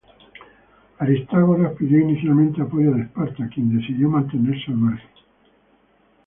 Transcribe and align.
Aristágoras 0.97 1.73
pidió 1.77 1.99
inicialmente 1.99 2.59
apoyo 2.59 2.89
de 2.91 3.03
Esparta 3.03 3.47
quien 3.53 3.77
decidió 3.77 4.09
mantenerse 4.09 4.63
al 4.71 4.77
margen. 4.77 5.09